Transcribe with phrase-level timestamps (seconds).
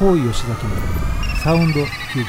[0.00, 0.70] 高井吉崎の
[1.44, 1.84] サウンドキュー
[2.20, 2.26] ビッ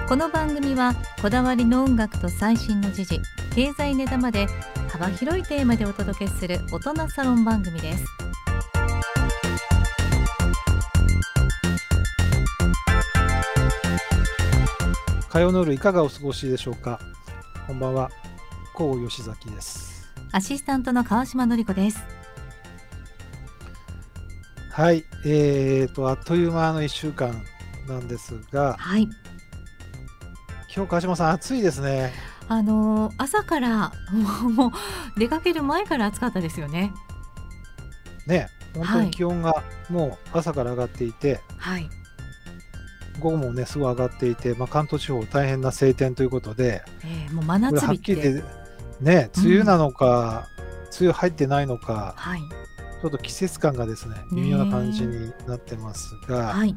[0.00, 3.20] クこの番組はこだわりの音楽と最新の時事
[3.54, 4.48] 経済ネタまで
[4.88, 8.04] 幅広いテーマでお届けする大人サロン番組です。
[15.28, 16.98] 火曜の夜いかがお過ごしでしょうか？
[17.68, 18.10] こんばんは
[18.74, 20.10] 高井吉崎です。
[20.32, 22.02] アシスタントの川島典子です。
[24.70, 27.44] はいえーとあっという間の1週間
[27.86, 28.76] なんですが。
[28.78, 29.02] はい。
[30.74, 32.12] 今日川島さん暑いですね。
[32.48, 36.94] あのー朝から もうもう出かける前から暑かったですよね。
[38.26, 41.90] ね本当に気温がもう朝から上がっていて、はい。
[43.20, 46.82] 午後もねすごい上がっていて、まあ、関東地方大変な晴天ということで。
[47.04, 48.16] えーもう真夏日っはっき
[49.02, 50.48] ね梅雨なのか、
[50.98, 52.40] 梅雨入ってないのかはい。
[52.40, 56.74] ちょっと季節感がですね微妙な感じになってますが、はい。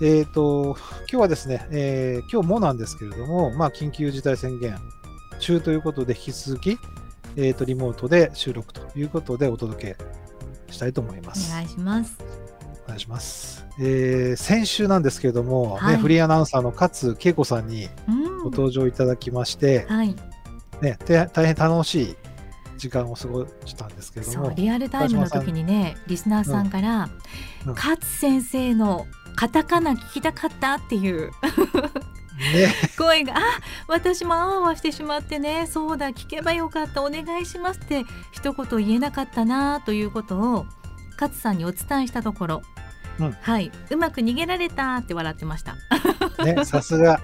[0.00, 4.76] えー、と今日はですね、えー今日もなんですけれども、まあ、緊急事態宣言
[5.38, 6.78] 中ということで、引き続き、
[7.36, 11.52] えー、とリモートで収録ということでお届けしたいと思います。
[11.52, 12.16] お願いします。
[12.84, 13.64] お願いします。
[13.78, 15.96] えー先週なんですけれども、はい。
[15.96, 18.38] ね、フリーアナウンサーの勝恵子さんにうん。
[18.38, 20.16] ご登場いただきまして、はい
[20.82, 22.16] ね、て大変楽しい
[22.76, 24.50] 時間を過ごしたんですけれども。
[24.50, 27.08] リアルタイムの時にねリスナーさんから
[27.64, 27.70] うん。
[27.70, 27.74] うん。
[27.74, 31.30] 勝先生のカタカナ聞きたかったっていう
[32.52, 33.40] ね、 声があ
[33.86, 40.66] 私もあわあわしてしまってねそうだ聞けばよかったお願いしますって一言言えなかったなということを
[41.12, 42.62] 勝さんにお伝えしたところ、
[43.18, 43.32] うん。
[43.32, 43.70] はい。
[43.90, 45.76] うまく逃げられたって笑ってました。
[46.44, 47.20] ね、 さすが。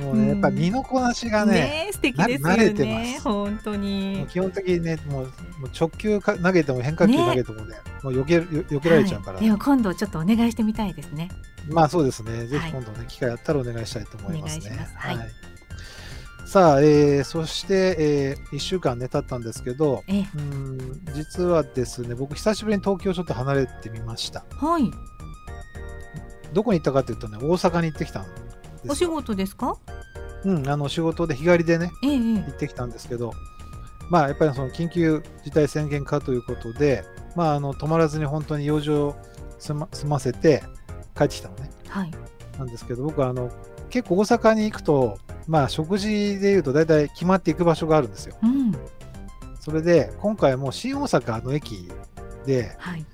[0.00, 0.28] もうね、うん。
[0.28, 3.22] やっぱ身のこなしがね、ねえ素敵ですよな慣れてねます。
[3.22, 5.32] 本当もにう基本的にね、もう
[5.78, 11.30] 直球か投げても変化球ね投げてもね、もう避けよ避けられちゃうから、はい、でも今度ちょっとお願いしてみたいですね。
[11.68, 12.70] まあそうですね、ぜはい。
[12.70, 14.66] ひ今度ね、機会あったらお願いしたいと思いますね。
[14.66, 14.94] いします。
[14.96, 15.49] はい
[16.50, 20.26] さあ、えーそして、え1週間ね、経ったんですけど、ええ。
[20.34, 24.44] うん実はですね、僕、久しぶりに東京ちょっと離れてみました。
[24.56, 24.90] はい。
[26.52, 28.92] どこに行ったかというとね、大阪に行ってきたんですよ。
[28.92, 29.76] お仕事ですか？
[30.44, 33.32] うん、あの仕事で日帰りでね、え行ってきたんですけど、
[34.10, 37.04] まあ、やっぱりその緊急事態宣言下ということで、
[37.36, 39.16] まあ、あの止まらずに本当に用事を
[39.60, 40.64] 済ま済ませて
[41.16, 41.70] 帰ってきたのね。
[41.86, 42.10] はい。
[42.58, 43.52] なんですけど、僕はあの
[43.90, 48.36] 結構大阪に行くと、まあ、食事でいうと大体決まっていく場所があるんですよ。
[48.42, 48.72] うん。
[49.60, 51.90] それで、今回も新大阪の駅
[52.46, 53.04] で、はい。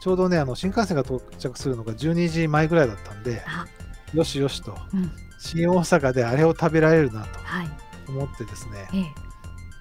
[0.00, 3.66] ちょうどね、あの新幹線が到着するのが12時前ぐらいだったんで、あ。
[4.14, 5.10] よしよしと、うん。
[5.38, 7.68] 新大阪であれを食べられるなとはい。
[8.08, 9.02] 思ってですね、ええ。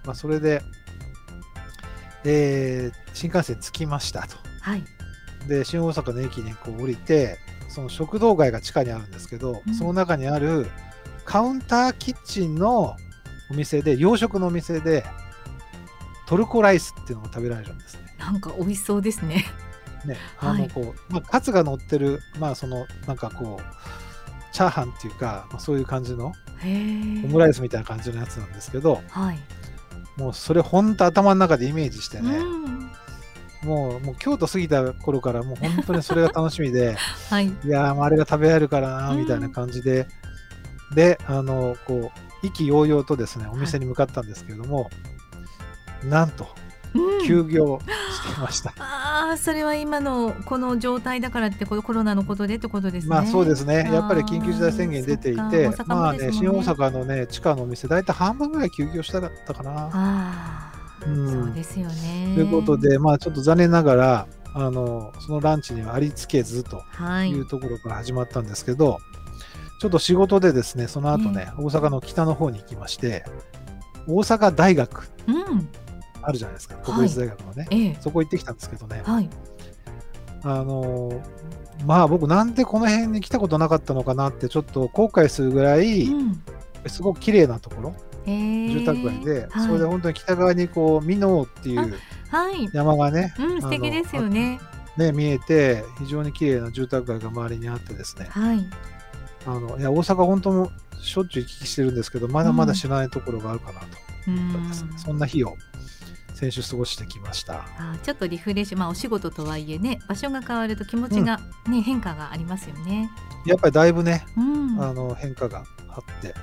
[0.05, 0.61] まあ、それで、
[2.23, 4.35] えー新幹線着きましたと。
[4.61, 4.83] はい。
[5.47, 7.37] で、新大阪の駅にこう降りて、
[7.69, 9.73] その食堂街が地下にあるんですけど、うん。
[9.73, 10.67] その中にある
[11.25, 12.95] カウンターキッチンの
[13.51, 15.03] お店で、洋食のお店で、
[16.27, 18.15] トルコライスっていうのを食べられるんですね。
[18.17, 19.45] なんか美味しそうですね。
[20.05, 20.51] ね、はい。
[20.51, 29.39] あのこう、まあ、カツが乗ってる、まあそのなんかこう、チャーハンっていうか、まあ、そういう感じのオムライスみたいな感じのやつなんですけど、はい。
[30.17, 32.89] もうそれ本当頭の中でイメージしてね、うん。
[33.63, 36.95] もうもう京都過ぎた頃からもう本当にそれが楽しみで、
[37.29, 37.47] はい。
[37.47, 39.19] いやあれが食べられるからなうん。
[39.19, 40.07] みたいな感じで、
[40.95, 42.11] で、あの、こ
[42.43, 44.89] う、意気揚々とですね、お店に向かったんですけれども、
[46.03, 46.65] なんと、うん
[47.25, 48.73] 休業していました。
[48.77, 53.09] ああそれは今のこの状態だからってコロナのことでってことですね。
[53.09, 59.71] まあそうですね、やっぱり緊急事態宣言出ていそてっか、大阪まあね、新大阪のね、地下のお店、大体半分ぐらい休業したかったかな。
[59.71, 60.73] ああ、
[61.05, 62.33] うんそうですよね。
[62.35, 68.99] ということで、まあちょっと残念ながら、あの、そのランチにはありつけずとはいいうところから始まったんですけど、
[69.85, 73.23] ちょっと仕事でですね、その後ね、大阪の北の方に行きまして、
[74.07, 75.69] 大阪大学うん。
[76.23, 76.77] あるじゃないですか、い。
[76.83, 77.97] 国立大学のね、ええ。
[78.01, 79.29] そこ行ってきたんですけどね、はい。
[80.41, 81.21] あのー
[81.85, 86.41] まあ僕なんでこの辺に来たことなかったのかなってちょっと後悔するぐらい、うん。
[86.87, 87.95] すごく綺麗なところ、
[88.25, 88.69] ええ。
[88.69, 89.67] 住宅街で、はい。
[89.67, 91.95] それで本当に北側にこう、美濃っていう
[92.31, 92.67] はい。
[92.73, 94.59] 山がね、うん素敵ですよね。
[94.97, 98.65] ね、見えて、非常に綺麗な住宅街が周りにあってですね、はい
[99.45, 103.87] あのいや大阪本当もしょっちゅう行き来してるんですけど、まだまだ知らないところがあるかなと。
[104.27, 104.37] うん。
[104.37, 105.55] 思ったんですね、そんな日を
[106.33, 107.65] 先週過ごしてきました。
[107.77, 113.09] あーちょっとリフレッシュまあお仕事とはいえね場所が変わると気持ちがね、変化がありますよね。
[113.45, 114.83] やっぱりだいぶね、うん。
[114.83, 116.33] あの変化があって、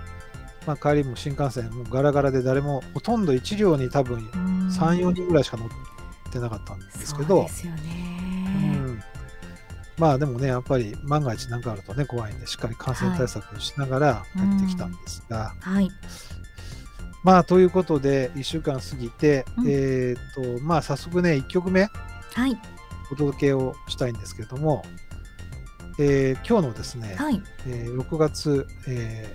[0.67, 4.19] まあ、帰りも新幹線もガラガラで誰もほとんど1両に多分
[4.71, 5.69] 3、4人ぐらいしか乗っ
[6.33, 7.81] てなかったんですけど、ですよね、
[8.23, 8.32] うん、
[10.03, 15.89] まあでもね、やっぱり万が一何かあるとね、怖いんで、しっかり感染対策をしながら帰ってきたんですが、はい、
[17.23, 19.69] まあということで、1週間過ぎて、うん。
[19.69, 21.83] えっ、と、まあ早速ね、1曲目
[22.35, 22.61] はい、
[23.13, 24.85] お届けをしたいんですけども、
[26.01, 29.33] えー今日のですね、はい、えー6月、え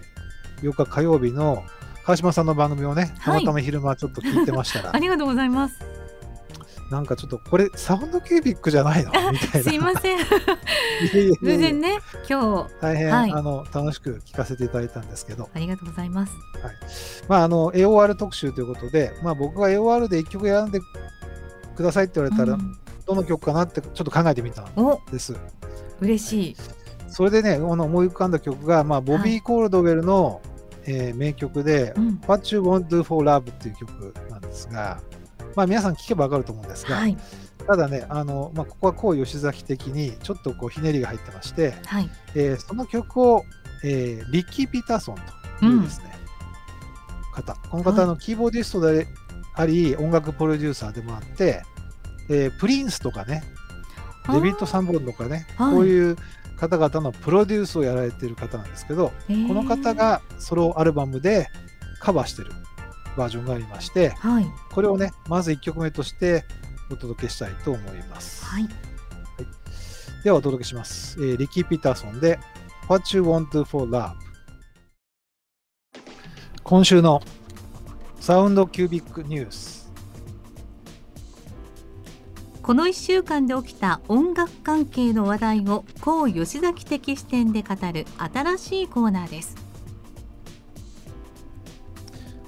[0.62, 1.64] ー8日火曜日の
[2.04, 3.46] 川島さんの番組をね、たはい。
[3.46, 5.97] またま昼間ちょっと聞いてましたら、 ありがとうございます。
[6.90, 9.12] なんかちょっとこれサウンドキュービックじゃないの？
[9.32, 9.70] みたいな。
[9.70, 10.20] すいません、
[11.42, 12.00] 偶然ね、
[12.30, 12.74] 今日。
[12.82, 13.32] 大変、はい。
[13.32, 16.34] あの楽しく聞かせていただいたんですけど、ありがとうございます。
[17.28, 20.80] まあ、あの AOR 特集ということで、まあ、僕が AOR で1曲選んで
[21.76, 22.78] くださいって言われたら、うん。
[23.06, 25.36] どの曲かなってちょっと考えてみたんお、です。
[26.02, 26.56] 嬉しい。
[27.10, 30.42] それでね、あの思い浮かんだ曲が、まあ、ボビー・コールドウェルの、
[30.86, 35.02] えー名曲で、うん、What You Want to Do for Love っていう曲なんですが、
[35.58, 37.18] まあ、皆さん聴けばわかると思うんですが、はい、
[37.66, 43.44] ただね、あのまあ、ここはこう吉崎的にちょっとこうひねりが入ってまして、はい、えーその曲を、
[43.84, 45.16] えーリッキー・ピーターソン
[45.60, 46.14] というですね、
[47.34, 49.08] 方、この方のキーボーディストで
[49.56, 51.64] あり、音楽プロデューサーでもあって、
[52.30, 53.42] えープリンスとかね、
[54.32, 55.74] デビッド・サンボンとかね、はい。
[55.74, 56.18] こういう
[56.58, 61.48] 方々のプロデュースをやられている方なんですけど、この方、がソロアルバムで
[62.00, 62.52] カバーしてる
[63.18, 66.46] バージョンがありまして、はい、これをね、まず1曲目として
[66.90, 68.46] お届けしたいと思います。
[68.46, 68.70] はい、
[70.24, 71.18] ではお届けします。
[71.20, 72.40] えーリッキー・ピーターソンで
[72.88, 74.14] What You Want for Love
[76.64, 77.22] 今週の
[78.20, 79.78] サウンドキュービックニュース。
[82.62, 89.67] この1週間で起きた音楽関係の話題を高吉崎的視点で語る新しいコーナーです。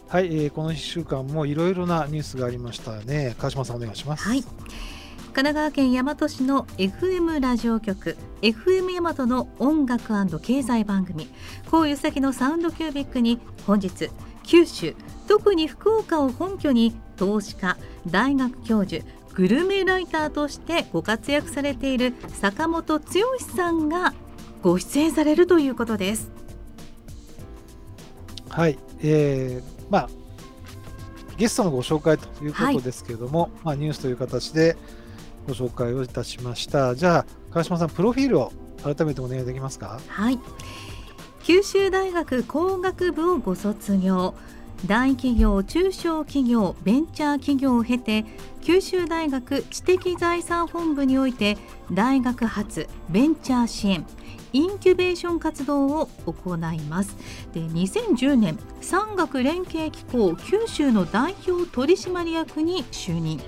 [0.09, 3.35] はい、えーこの1週間もいろいろなニュースがありましたね。
[3.37, 4.23] 川島さんお願いします。
[4.23, 4.41] はい。
[4.41, 4.53] 神
[5.33, 10.11] 奈川県大和市の FM ラジオ局 FM 大和の音楽
[10.41, 11.29] 経済番組
[11.69, 14.09] 高湯崎のサウンドキュービックに本日
[14.41, 14.95] 九州
[15.27, 17.77] 特に福岡を本拠に投資家
[18.07, 23.05] 大学教授グルメライターとしてご活躍されている坂本剛
[23.55, 24.15] さんが
[24.63, 26.31] ご出演されるということです。
[28.49, 30.09] はい、えーまあ
[31.37, 34.75] ゲストのご紹介ということですけれども、まあ、ニュースという形で
[35.47, 36.95] ご紹介をいたしました。
[36.95, 38.51] じゃあ川島さんプロフィールを
[38.83, 39.99] 改めてお願いできますか？
[40.07, 40.39] はい
[41.43, 44.35] 九州大学工学部をご卒業
[44.85, 48.25] 大企業中小企業ベンチャー企業を経て
[48.61, 51.57] 九州大学知的財産本部において
[51.91, 54.05] 大学発ベンチャー支援
[54.53, 57.15] インキュベーション活動を行います。
[57.53, 63.39] で2010年産学連携機構九州の代表取締役に就任。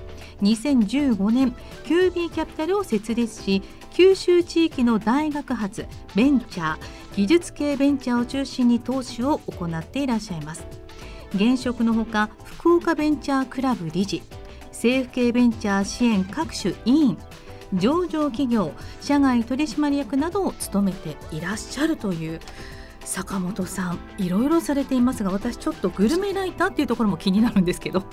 [0.42, 1.54] 2015年
[1.84, 6.78] キュービーキャピタルを設立し九州地域の大学発ベンチャー
[7.16, 10.66] 技術系ベンチャーを中心に投資を行っていらっしゃいます。
[11.34, 14.22] 現職のほか福岡ベンチャークラブ理事
[14.66, 17.18] 政府系ベンチャー支援各種委員
[17.74, 22.40] 上場企業社外取締役などを務めていらっしゃるという
[23.00, 28.04] 坂本さんいろいろされていますが私ちょっとグルメライターっていうところも気になるんですけど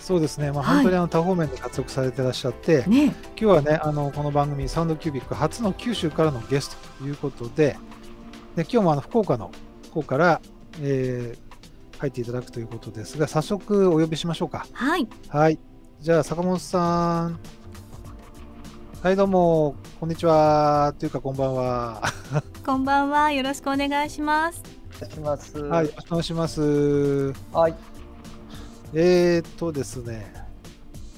[0.00, 7.78] そうですね、まあ、はい本当にあの多方面で活躍されてらっしゃって、ね今日はね、あのこの番組、サウンドキュービック初の九州からのゲストということで、
[8.54, 9.50] で今日もあの福岡の
[9.92, 10.42] 方から、
[10.82, 11.44] えー
[11.98, 14.66] 入っていただくということですが、早速お呼びしましょうか。
[14.72, 15.58] はいはい。
[16.00, 17.38] じゃあ、坂本さん。
[19.04, 20.94] はい、どうも、こんにちは。
[20.98, 22.02] というか、こんばんは。
[22.64, 24.62] こんばんはよろしくお願いします
[24.96, 25.58] お願いします。
[25.58, 27.32] はい、よろしくお願いします。
[27.52, 27.74] はい。
[28.94, 30.32] えーっとですね、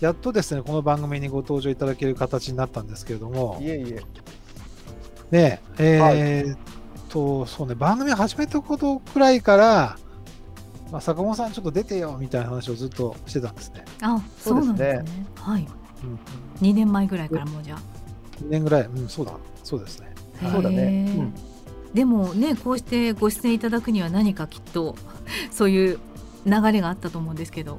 [0.01, 4.03] やっとですね、この番組にご登場いただける形になったんですけれども、いえいえ。
[5.31, 6.59] ねえ、えーっ
[7.09, 9.97] と、そうね、番組始めたことくらいから、
[10.91, 13.85] まあ、坂本さんちょっと出てよみたいな話をずっとしてたんですね。
[14.03, 15.69] あそそううなんですねですねはい
[16.03, 16.19] うん、
[16.61, 17.79] 2年前ぐらいからもうじゃあ。
[18.43, 19.33] 2年ぐらい、うん、そうだ、
[19.63, 20.15] そうですね。
[20.53, 21.15] そうだね。
[21.19, 21.35] うん。
[21.95, 24.97] でもねこうしてご出演いただくには何かきっと
[25.51, 25.99] そういう
[26.45, 27.79] 流れがあったと思うんですけど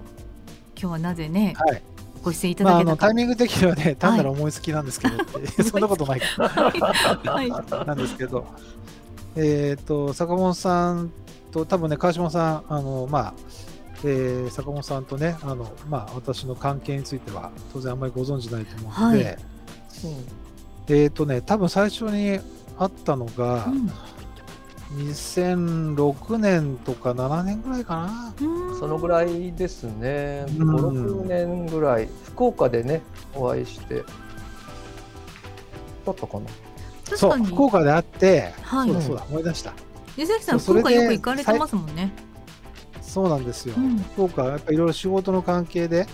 [0.76, 1.82] 今日はなぜねはい。
[2.24, 7.50] ご出演いたまあ、あだけたか、のタイミング的にはね、単なる思いつきなんですけどって、 そんなことないかはい、
[7.86, 8.46] なんですけど、
[9.36, 11.12] えっ、と、坂本さん
[11.52, 13.34] と、多分ね、川島さん、あの、まあ、
[14.04, 19.38] えー坂本さんとね、あの、まあ、私の関係については、当然あんまりご存知ないと思うので、はい。
[20.90, 22.40] えっ、とね、多分最初に
[22.78, 23.92] 会ったのが、うん。
[24.96, 28.48] 2006年とか7年ぐらいかな。
[28.48, 28.80] うん。
[28.80, 30.76] そのぐらいですね、うん。
[30.76, 33.02] 5、6年ぐらい、福岡でね、
[33.36, 34.04] お会いして、
[36.06, 36.46] だったかな。
[37.16, 37.46] そう、確かに。
[37.48, 38.90] 福岡で会って、はい。
[38.90, 39.74] そうだそうだ、思い出した。
[40.16, 42.12] 湯崎さん福岡よく行かれてますもんね。
[43.08, 43.76] そうなんですよ。
[43.78, 46.06] うん福岡、やっぱいろいろ仕事の関係で、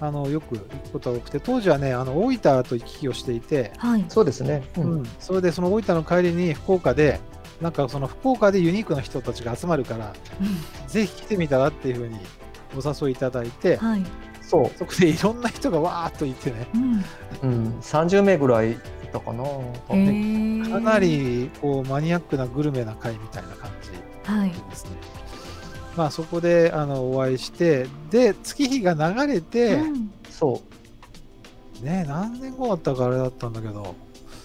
[0.00, 4.04] あのよく行くことが多くて、当時はね、あの大分と行き来をしていて、はい。
[4.08, 4.62] そうですね。
[4.76, 7.20] ううんん、それでその大分の帰りに福岡で、
[7.60, 10.12] なんかその福岡でユニークな人たちが集まるから、
[10.88, 12.18] ぜひ来てみたらっていうふうに
[12.76, 14.04] お誘いいただいて、はい。
[14.42, 16.94] そそこでいろんな人がわーっといてね、うん。
[16.98, 17.02] う、
[17.42, 18.76] うん、30名ぐらいい
[19.10, 19.42] たかな。
[19.44, 20.98] へーかな。
[20.98, 24.50] りこうマニアックなグルメな会みたいな感じはい。
[24.50, 24.90] ですね。
[25.96, 30.10] まあそこであのお会いして、で、月日が流れて、うん。
[30.30, 30.60] そ
[31.82, 33.94] ね、何年後だったかあれだったんだけど、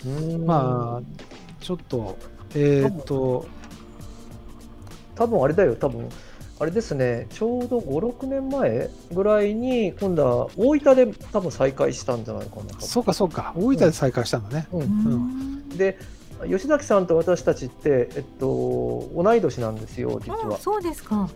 [0.05, 0.09] う。
[0.09, 0.45] うん。
[0.45, 2.17] まあ、ちょっと、
[2.55, 3.47] えーっと、
[5.15, 6.07] 多分あれだよ、多分。
[6.61, 12.63] あれですね、ちょうど5、6年前ぐらいに、今度は大分で多分再開したんじゃないかな。
[12.79, 14.67] そうかそうか、大分で再開したんだね。
[14.73, 15.69] う、うんん。
[15.69, 15.97] で、
[16.47, 20.57] 吉崎さんと私たちって、えっと、同い年なんですよ、実あは。
[20.57, 21.29] そうですか。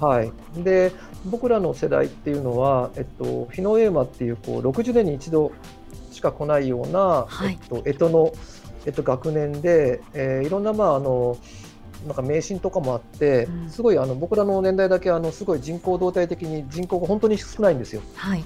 [0.00, 0.92] はい、で、
[1.26, 5.52] 僕らの世代っていうのは、えっと、日のエーマっていうこう60年に一度
[6.10, 8.32] しか来ないような、はいえっと、干支の、
[8.86, 11.36] えっと、学年で、えーいろんな、まあ、あの
[12.06, 18.02] なんか迷信とかもあって、うんすごいあの僕らの年代だけあのすごい人口動態的に人口が本当に少ないんですよ。
[18.16, 18.44] はい。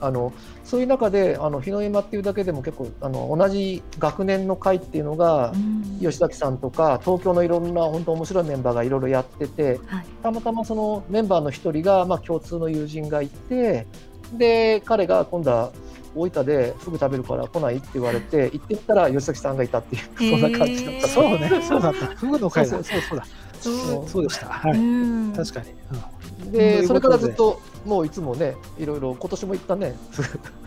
[0.00, 0.32] あの
[0.64, 10.06] そういう中であの日の山っていうだけでも結構あの同じ学年の会っていうのがう、ん吉崎さんとか東京のいろんな本当面白いメンバーがいろいろやっててはい。
[10.22, 13.86] たまたまそのメンバーの一人が、まあ、共通の友人がいて
[14.32, 15.72] で彼が今度は
[16.14, 21.08] 大分でフグ食べるから来ないって言われて行ってみたら吉崎さんがいたっていうそんな感じだった。
[21.08, 22.06] そうね、そうだった。
[22.06, 22.82] フグの会だ。
[22.82, 23.26] そそううそうだ。
[23.60, 23.70] そ
[24.02, 24.46] うそうでした。
[24.46, 24.78] はい。
[24.78, 25.70] うん確かに。
[25.70, 29.96] うんでそれからずっともういつもねいろいろ今年も行ったね。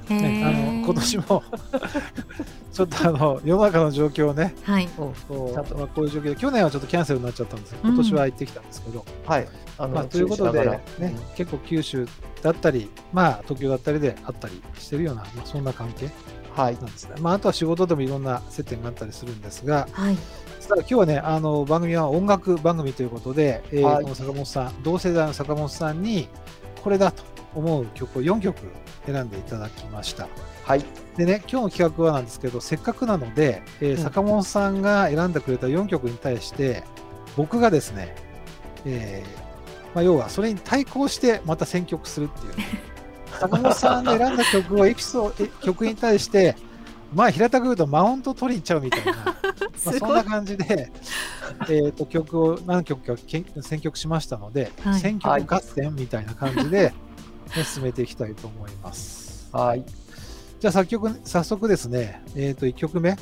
[0.09, 1.43] へね、 あーの今年も。
[2.71, 4.87] ちょっとあの世の中の状況をね、はい。
[4.87, 5.53] こう。
[5.53, 7.73] ちゃんとまあ、こういう状況で、去年はちょっとキャンセルになっちゃったんです。
[7.73, 9.47] けど、今年は行ってきたんですけど、はい。
[9.77, 11.09] あのまあ、ということで、注意しながら。
[11.09, 12.07] ね、結構九州
[12.41, 16.11] だったり、まあ、東京だったりであったりしてるような、まあ、そんな関係
[16.53, 16.75] はい。
[16.75, 17.15] なんですね。
[17.21, 20.17] まあ、あとは仕事でもいろんな接点があったりするんですが、はい。
[20.67, 24.03] 今日はね、あの番組は音楽番組ということで、えーはい。
[24.03, 26.27] この坂本さん、同世代の坂本さんに、
[26.85, 27.23] これだと
[27.55, 28.59] 思う曲を4曲
[29.07, 30.27] 選んでいただきました。
[30.63, 30.85] はい。
[31.17, 34.03] でね、今日の企画はなんですけど、せっかくなので、えーうん。
[34.03, 36.83] 坂本さんが選んでくれた4曲に対して、
[37.35, 38.15] 僕がですね、
[38.85, 42.65] えーまあ、要はそれに対抗してまた選曲するっていうね、
[43.39, 46.55] 坂本さんが選んだ曲をエピソード、え曲に対して、
[47.13, 49.35] まあ平たく言うとマウント取りに行っちゃうみたいな、 ま
[49.85, 49.93] あ。
[49.93, 50.91] そんな感じで、
[51.69, 53.21] えー、と曲を何曲か
[53.61, 56.93] 選曲しましたので、はい選曲合戦みたいな感じで、ね
[57.63, 59.49] 進めていきたいと思います。
[59.51, 59.85] はい
[60.59, 63.15] じゃあ早速早速ですね、えー、と1曲目、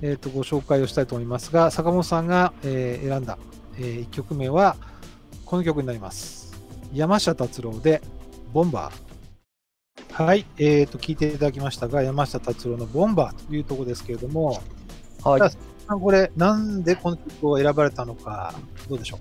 [0.00, 3.38] えー、とご紹介をしたいと思いますが、坂本さんが、えー選んだ、
[3.78, 4.76] え1曲目は
[5.44, 6.52] この曲になります。
[6.92, 8.02] 山下達郎で
[8.52, 9.09] ボンバー。
[10.20, 14.60] はい、えー、と聞いていただきましたが、山下達郎のボンバーというところですけれども、
[15.24, 15.40] はい。
[15.86, 18.52] あこれ、なんでこの曲を選ばれたのか、
[18.86, 19.18] どうでしょ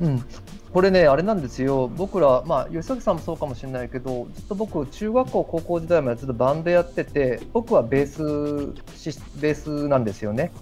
[0.00, 0.24] うん、
[0.72, 10.52] これね、あれなんですよ、僕ら、まあ、吉崎さんもそうかもしれないけど、ずっと僕、中学校、高校時代までずっとバンドやってて、僕はベースし、ベースなんですよね。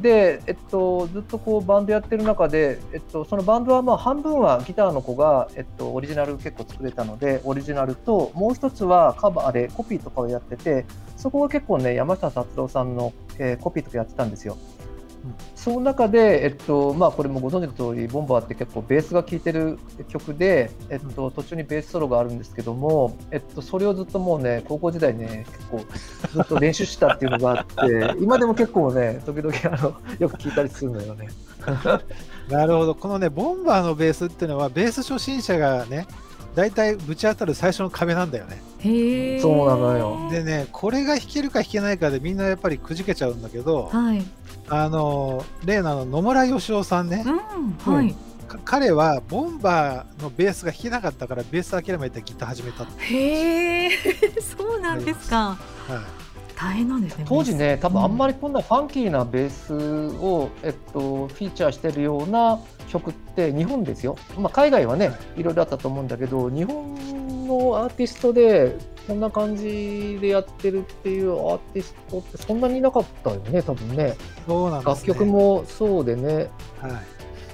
[0.00, 10.86] で、えっと、ずっとこうバンドやってる中で、えっと、そのバンドはまあ半分はギターの子が、えっと、オリジナル結構作れたので、オリジナルと、もう一つはカバーでコピーとかをやってて、
[11.18, 14.56] そこは結構ね、山下達郎さんの、えーコピーとかやってたんですよ。
[15.24, 25.84] うんその中で、えっとまあ、これもご存知の通り、ボンバーって結構ベースが効いてる曲で、えっと、途中にベースソロがあるんですけども、えっと、それをずっともうね、高校時代ね、結構
[26.32, 31.28] ずっと練習したっていうのがあって、 今でも結構ね、時々あのよく聞いたりするのよね。
[32.48, 36.06] なるほど、このね、ボンバーのベースっていうのは、ベース初心者がね、
[36.54, 38.60] 大体ぶち当たる最初の壁なんだよね。
[38.78, 39.40] へえ。
[39.40, 44.24] そうなのよでね、これが弾けるか弾けないかでみんなやっぱりくじけちゃうんだけど、はい。
[44.68, 47.94] あの、例の野村義雄さんね、うん。
[47.94, 48.14] はい。
[48.48, 53.02] か彼はボンバーのベースが弾けなかったから、ベース諦めてギター始めたって。
[53.04, 53.90] へえ。
[54.40, 55.58] そうなんですか。
[55.88, 56.19] はい
[56.60, 57.24] 大変なんですね。
[57.26, 58.30] 当時ね、多分あんまり。
[58.30, 59.74] りこんなファンキーなベース
[60.18, 66.94] を、えっと、フィーチャーしてるような曲って日本ですよ、まあ、海外はねいろいろあったと思うんだけど日本
[67.46, 68.76] のアーティストで
[69.06, 74.14] そんな感じでやってるっていうアーティストってそんなにいなかったよね、多分ね。
[74.46, 76.48] そうなんです、ね、楽曲もそうでね。
[76.80, 77.00] は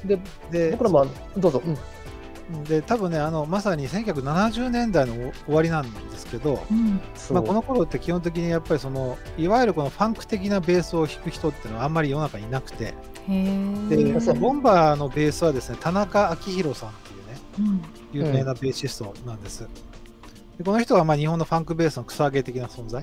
[0.05, 0.19] で、い。
[0.53, 1.07] で、僕らも、
[1.39, 1.63] どうぞ。
[1.65, 1.79] うん
[2.69, 7.01] で多分ねあのまさに1970年代の終わりなんですけど、うん。
[7.33, 12.95] まあ、この頃って基本的にやっぱりそのいわゆるこのファンク的なベースを弾く人っていうのはあんまり世の中にいなくてへ
[13.89, 14.33] でえ。
[14.35, 17.83] ボンバーのベースはですね田中昭弘さんっていうねうん。
[18.13, 19.69] 有名なベーシストなんです、
[20.57, 23.03] でこの人はまあ日本のファンクベースの草上げ的な存在、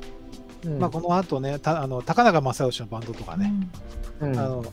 [0.66, 0.80] うん。
[0.80, 3.54] まあ、この後ねたあの高永正義のバンドとかね、
[4.22, 4.40] うん。
[4.40, 4.64] あの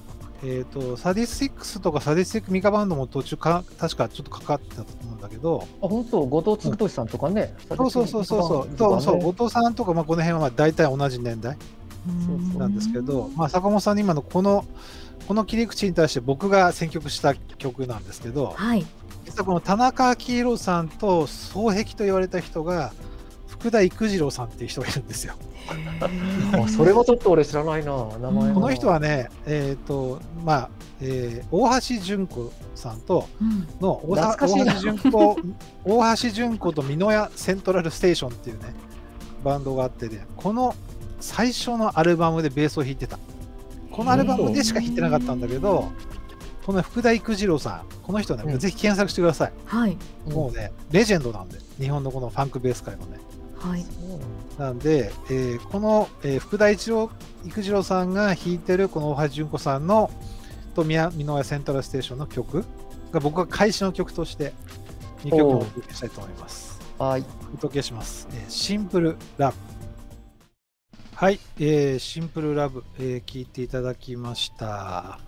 [0.42, 7.54] えー、とサディスティックスとかサディスティックミカバンドも途中か確かちょっとかかってたと思うんだけど、あ本当、後藤次利さんとかね。
[7.68, 9.18] そうそうそうそうそう、そうそう。
[9.18, 11.56] 後藤さんとか、まあ、この辺はまあ大体同じ年代
[12.28, 12.58] うん。
[12.58, 14.64] なんですけど、まあ、坂本さんに今のこの
[15.28, 18.86] この切り口に対して僕が選曲した曲なんですけどはい。
[19.26, 22.92] 実はこの田中章弘さんと双璧と言われた人が
[23.60, 25.34] 福田郁次郎さんっていう人がいるんですよ。
[26.52, 28.54] あそれはちょっと俺知らないな、名前は。
[28.54, 30.70] この人はね、えっ、と、まあ、
[31.02, 34.46] えー大橋純子さんとうんの大橋
[34.80, 35.36] 純子、
[35.84, 38.74] 大橋純子と美濃屋セントラルステーションっていうね、
[39.44, 40.74] バンドがあってね、この
[41.20, 43.18] 最初のアルバムでベースを弾いてた。
[43.92, 45.90] このアルバムでしか弾いてなかったんだけど、
[46.64, 49.52] この福田育次郎さん、この人ね、うんぜひ検索してください。
[49.66, 49.98] はい。
[50.28, 53.18] うんもうね、レジェンドなんで、日本のこのファンクベース界のね。
[53.60, 53.84] はい。
[54.58, 57.10] なんで、えーこの、えー福田一郎
[57.44, 60.10] 育次郎さんが弾いてるこの大橋純子さんの
[60.74, 62.64] と宮美濃屋セントラルステーションの曲
[63.12, 64.52] が僕は開始の曲として
[65.24, 66.80] 2曲をお届けしたいと思います。
[66.98, 67.24] はい。
[67.54, 68.28] お届けします。
[68.32, 69.56] えーシンプルラブ。
[71.14, 75.18] はい、えーシンプルラブ、えー聞いていただきました。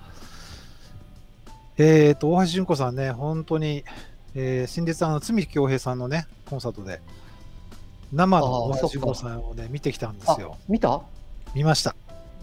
[1.79, 3.85] えーと、大橋純子さんね、本当に、
[4.35, 7.01] えー先日、あの、罪恭平さんのね、コンサートで、
[8.13, 10.57] 生のあー大橋純子そさんをね、見てきたんですあよ。
[10.69, 11.01] 見た？
[11.55, 11.95] 見ました。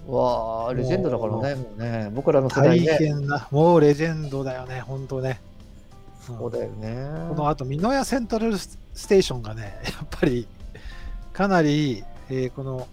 [0.07, 2.97] わあ、レジェンドだからね、もうね、僕らの世大代ね。
[2.99, 5.39] 変な、もうレジェンドだよね、本当ね。
[5.43, 5.49] うん
[6.37, 7.07] そうだよね。
[7.29, 10.47] この後、美濃屋セントラルステーションがね、やっぱり
[11.33, 12.87] かなり、えーこの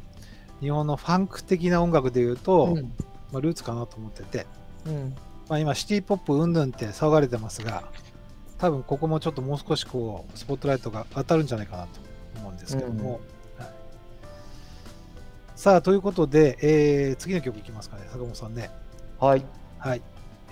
[0.60, 2.92] 日本のファンク的な音楽でいうと、うん
[3.30, 4.46] まあ、ルーツかなと思ってて、
[4.86, 5.14] うん
[5.50, 7.84] まあ、今、シティ・ポップうんぬんって騒がれてますが、
[8.56, 12.00] 多分ここもちょっともう少しこうスポットライトが当たるんじゃないかなと
[12.36, 13.12] 思うんですけども。
[13.12, 13.20] はい
[15.56, 18.70] さあ、ということで、えー次の曲いきますかね、坂本さんね。
[19.18, 19.42] はい。
[19.78, 20.02] はい。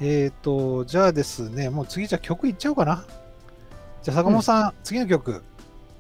[0.01, 3.05] えっ、と、じゃあですね、もう次じゃあ曲いっちゃおうかな。
[4.03, 5.42] じゃあ坂本さん、次の曲、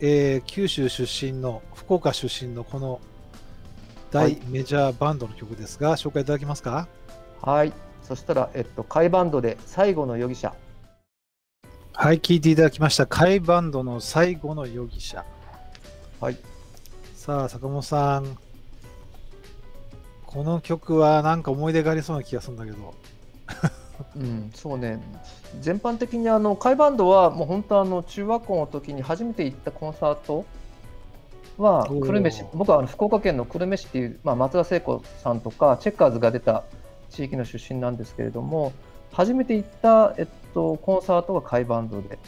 [0.00, 2.92] えー九州出身の、福岡出身のこの
[4.12, 6.88] はい大メジャーバンドの曲ですが、紹介いただけますか？
[7.42, 7.74] はい。
[8.02, 10.54] そしたら、えっと、カイバンドで最後の容疑者。
[11.92, 13.06] はい、聴いていただきました。
[13.06, 15.26] カイバンドの最後の容疑者。
[16.20, 16.38] はい。
[17.14, 18.38] さあ、坂本さん、
[20.26, 22.94] この曲はなんか思い出がありそうな気がするんだけど。
[24.16, 25.00] うん、そうね。
[25.60, 30.44] 全般的にあのカイバンドはもう本当あの中学校の時に初めて行ったコンサート
[31.58, 36.64] は久留米市僕はあの福岡県の久留米市っていう、まあ、松田聖子さんとかチェッカーズが出た
[37.10, 38.72] 地域の出身なんですけれども
[39.12, 42.18] 初めて行った、えっと、コンサートがカイバンドで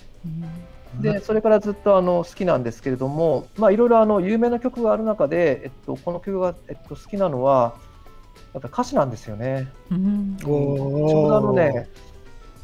[1.00, 7.74] でそれからずっとあの好きなんですけれども、まあ、いろいろあの有名な曲がある中で、えっと、この曲が、えっと、好きなのは
[8.54, 9.68] やっぱ歌詞なんですよね。
[9.90, 10.36] うん。
[10.40, 11.88] ちょうどあのね、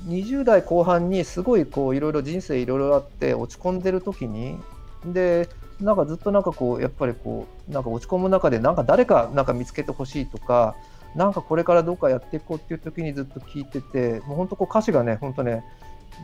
[0.06, 4.58] 20代後半にすごいこういろいろ人生いろいろあって落ち込んでる時に
[5.04, 5.48] で
[5.80, 10.74] なんかずっとなんかこうやっぱりこうなんか落ち込む中でなんか誰かなんか見つけてほしいとか
[11.14, 15.64] なんかこれからどうかやっていこうっていう時にずっと聞いててもう本当こう歌詞がね本当ね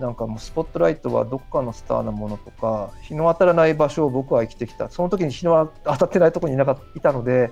[0.01, 4.88] なんかもうスポットライトはどっかのスターなものとか日の当たらない場所を僕は生きてきた。
[4.90, 6.83] その時に日の当たってないところにいなかった。
[6.98, 7.51] いたので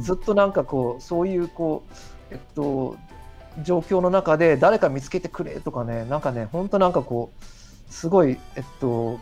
[0.00, 1.84] ずっとなんかこうそういうこ
[2.30, 2.96] うえっと
[3.62, 9.18] 状況の中で誰か見つけてくれとかねなんかね本当なんかこうすごいえっと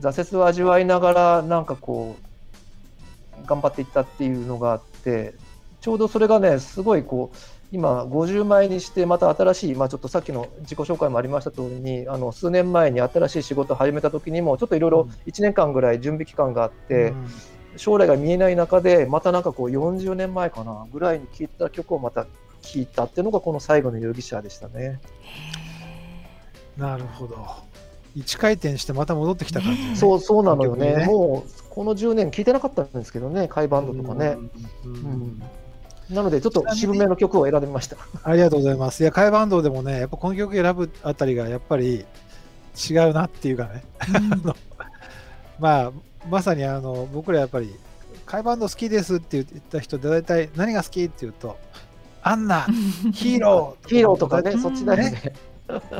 [0.00, 5.34] 挫折を味わいながらなんかこう頑張っていったっていうのがあって
[5.80, 7.36] ちょうどそれがねすごいこう
[7.74, 17.26] 今50枚にしてまた新しい、まあ、ちょっとさっきの自己紹介もありました通りにあの数年前に新しい仕事を始めた時にもちょっといろいろ1年間ぐらい準備期間があって、うん
[17.76, 22.24] 将来が見えない中でまたなんかこう40年前かなぐらいに聴いた曲をまた
[22.62, 25.00] 聴いたっていうのがこの最後の容疑者でしたね。
[26.76, 27.36] なるほど。
[28.14, 29.96] 一回転してまた戻ってきた感じ、ね。
[29.96, 34.36] そうそうなのよねねもうこの10年聴いてなかったんですけどね、カイバンドとかね。
[34.84, 34.94] うん。
[34.94, 35.42] うんうん
[36.14, 37.96] なのでちょっと渋めの曲を選びました。
[38.22, 39.02] ありがとうございます。
[39.02, 42.04] いや、カイバンドでもね、やっぱこの曲選ぶあたりがやっぱり
[42.90, 43.84] 違うなっていうかね、
[45.58, 45.92] まあ、
[46.30, 47.74] まさにあの僕らやっぱり、
[48.26, 51.58] カイバンド好きですって言った人で、大体何が好きって言うと、
[52.22, 52.66] アンナ、
[53.12, 55.32] ヒーローヒーローとかね、うんそっちだよね。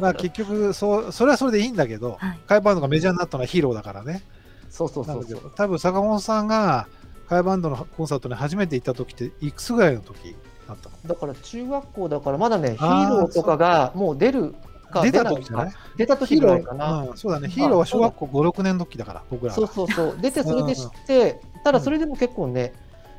[0.00, 4.22] まあ結局そう、それはそれでいいんだけど、はいカイバンドがメジャーになったのはヒーローだからね。
[4.70, 5.52] そうそうそうそう。
[5.54, 6.88] 多分坂本さんが
[7.28, 10.36] カイバンドのコンサートに初めて行った時っていくつぐらいの時
[10.68, 10.96] だったの？
[11.06, 14.54] だから中学校だからまだね、ヒあーーローとかがもう出る
[14.90, 15.72] か出た時じゃない？
[15.72, 17.04] か出た時ぐらいかな。
[17.04, 17.48] ー、うん、そうだね。
[17.48, 19.54] ヒーローは小学校5、6年の時だから、僕らは。
[19.56, 20.18] そうそうそう。
[20.20, 22.72] 出てそれで知って、ただそれでも結構ね、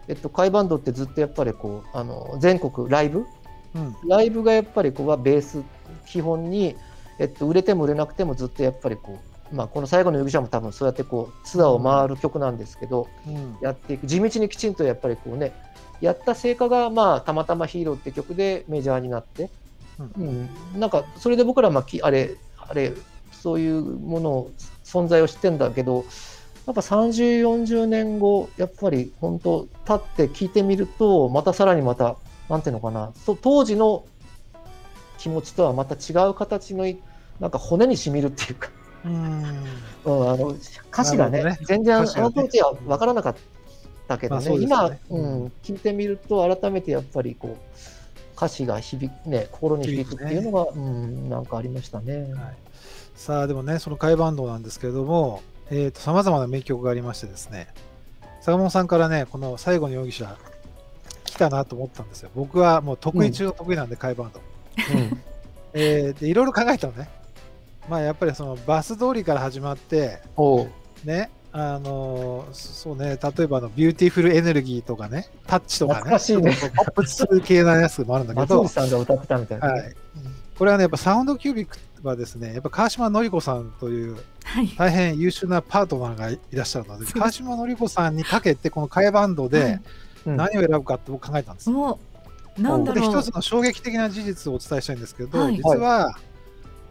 [0.07, 3.25] えっと、カイバンドってずっとやっぱりこう、あの、全国ライブ？
[3.75, 3.95] うん。
[4.07, 5.63] ライブがやっぱりこうはベース
[6.05, 6.75] 基本に、
[7.19, 13.57] えっと、売れても売れなくてもずっとやっぱりこう、まあ、この最後の容疑者も多分そうやってこうツアーを回る曲なんですけど、うん。
[13.61, 14.05] やっていく。
[14.05, 15.53] 地道にきちんとやっぱりこうね
[16.01, 19.49] やった成果がまあたまたま「ヒーロー」って曲でメジャーになって、
[20.17, 20.49] うん。
[20.75, 22.93] なんかそれで僕らまあきあれあれ
[23.31, 24.51] そういうものを
[24.83, 26.05] 存在を知ってんだけど
[26.65, 32.17] やっぱ3040年後やっぱり本当立って聞いてみるとまたさらにまた
[32.49, 34.05] なんていうのかなそ当時の
[35.17, 36.85] 気持ちとはまた違う形の
[37.39, 38.69] なんか骨にしみるっていうか、
[39.05, 39.63] うん。
[40.05, 40.55] うん、あの
[40.91, 43.35] 歌詞がねね全然ねの当時は分からなかっ
[44.07, 52.33] たけどね,、今、うん、聞いてみると改めてやっぱりこう歌詞が響くね心に響くっていうのが、うん、なんかありましたね。
[52.33, 52.65] はい
[53.15, 55.41] さあ、でもね、その甲斐バンドなんですけれども、
[55.71, 57.67] えっ、と、様々な名曲がありましてですね、
[58.41, 60.37] 坂本さんからね、この最後の容疑者、
[61.23, 62.29] 来たなと思ったんですよ。
[62.35, 64.41] 僕はもう得意中の得意なんで、甲斐バンド。
[64.93, 65.21] うん
[65.77, 67.09] えーで、いろいろ考えたのね。
[67.89, 70.21] まあ、やっぱりそのバス通りから始まって、
[71.03, 76.57] ね、あのーそうね、例えばあのビューティフルエネルギーとかね、タッチとかね、懐かしいね。
[76.75, 79.73] ポップス系なやつもあるんだけどさんが歌ってたみたいな。
[79.73, 79.95] ね、はい、
[80.57, 84.67] これはね、やっぱサウンドキュービックはですね、やっぱ川島典子さんというはい。
[84.77, 89.79] 大変優秀なパートナーがいらっしゃるので、そう川島典子さんにかけて、この替えバンドはで
[90.25, 91.99] 何を選ぶかって僕考えたんですよ。
[92.57, 93.09] お、なんだで、ろう。
[93.11, 95.55] 一つの衝撃的な事実をお伝えしたいんですけど、はい。
[95.57, 96.17] 実は、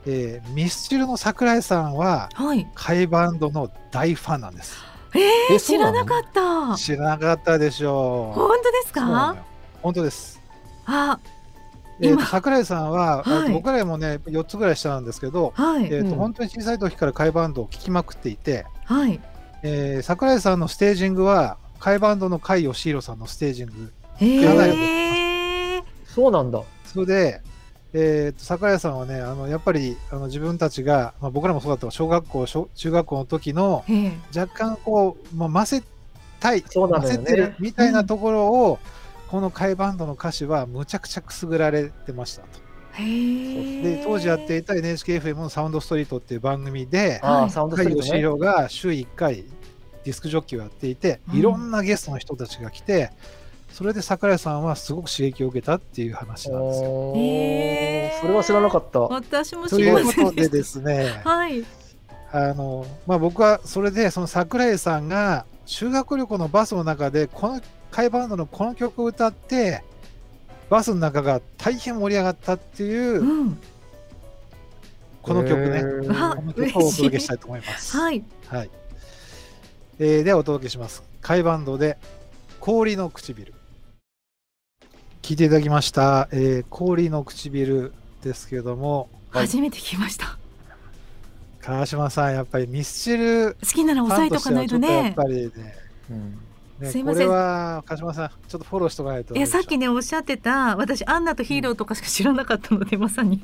[0.07, 2.67] えーミスチルの桜井さんは、はい。
[2.75, 4.77] カイバンドの大ファンなんです。
[5.51, 6.77] えー、知らなかった。
[6.77, 8.39] 知らなかったでしょう。
[8.41, 9.37] 本当ですか？
[9.83, 10.41] 本当です。
[10.87, 11.19] あ、
[12.01, 15.85] えー桜井さんは、はい僕らもね、4つぐらい下なんですけど、はい。
[15.87, 19.21] えーとうん本当に小さい時からカイバンドを聴きまくっていて、はい。
[19.63, 23.93] えー桜井さんのステージングは、カイバンドの甲斐義弘さんのステージング。
[24.21, 24.65] えかな
[26.07, 26.61] そうなんだ。
[26.87, 27.41] それで、
[27.97, 35.83] えーと桜井さんはね、あのやっぱりあの自分たちが、まあ、僕らもそうだった小学校、小中学校の時のえー、若干こう、まあ、混ぜ
[36.41, 37.57] たい、そうなのよ混ぜてるね。
[37.61, 38.79] みたいなところを、
[39.29, 42.65] このカイバンドの歌詞はむちゃくちゃくすぐられてましたと。
[42.97, 48.39] で当時やっていた NHKFM のサウンドストリートっていう番組で、ああ、はいサウンド甲斐義ストリートね。
[48.39, 49.45] 弘が週1回
[50.05, 53.11] ディスクジョッキーをやっていて、うんいろんなゲストの人たちが来て、
[53.75, 56.91] それで桜井さんはすごく刺激を受けたっていう話なんですよ。
[56.91, 59.01] おーそれは知らなかった。
[59.01, 61.21] 私もとい知りませうことでんでですね。
[61.25, 61.65] はい。
[62.31, 67.61] あのまあ、僕はそれでその桜井さんが修学旅行のバスの中でこの
[67.91, 69.83] カイバンドのこの曲を歌って
[70.71, 73.59] バスの中が大変盛り上がったっていううん
[75.21, 77.97] この曲ね、へーあこの曲をお届けしたいと思います。
[77.97, 78.23] はい。
[78.47, 78.71] はい。
[79.99, 81.03] えーではお届けします。
[81.21, 81.99] カイバンドで
[82.61, 83.54] 氷の唇。
[85.25, 90.37] 聞いていただきました、えー氷の唇ですけれども、はい初めて聞きました。
[91.63, 95.15] 川島さん、やっぱりミスチル好きならフ押さえとかないとねやっ。
[95.15, 95.53] ぱりね、
[96.11, 96.39] うん
[96.79, 99.35] ねすいませんこれは川島さん、ちょっとフォローしておかないと。
[99.35, 103.41] いやさっきねおっしゃってた私アンナとヒーローとかしか知らなかったのでまさに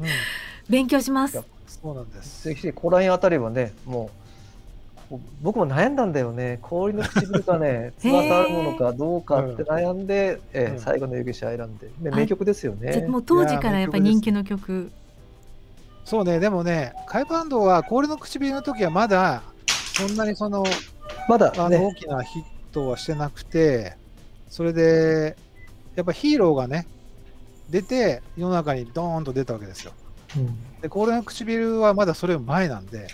[0.00, 0.06] うん、
[0.70, 1.44] 勉強します。
[1.66, 2.44] そうなんです。
[2.44, 4.27] ぜひここら辺あたりはね、もう
[5.40, 6.58] 僕も悩んだんだよね。
[6.62, 13.06] 氷の唇がね、 翼あるものかどうかって悩んで、えーうん最後の容疑者選んで、ね、はい名曲ですよね。
[13.08, 14.90] もう当時からやっぱり人気の曲。
[16.04, 19.42] そうね、でもね、カイバンドは氷の唇の時はまだ、
[19.94, 20.64] そんなにその、
[21.28, 22.42] まだあのね、大きなヒッ
[22.72, 23.96] トはしてなくて、
[24.48, 25.36] それで、
[25.96, 26.86] やっぱヒーローがね、
[27.68, 29.92] 出て、世の中にドーンと出たわけですよ。
[30.36, 33.08] うんで、氷の唇はまだそれより前なんで、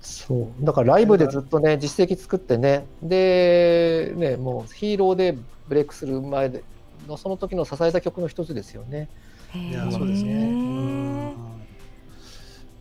[0.00, 0.64] そう。
[0.64, 5.36] だからライブでずっとね、実績作ってね、で、ね、もうヒーローで
[5.68, 6.62] ブレイクする前で
[7.06, 9.08] の、その時の支えた曲の一つですよね。
[9.54, 10.32] いや、そうですね。
[10.32, 11.60] うん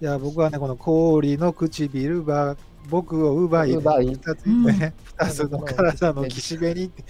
[0.01, 2.55] いや、僕はね、この氷の唇は
[2.89, 7.03] 僕を奪い、奪い二つね、二つの体の岸辺にって、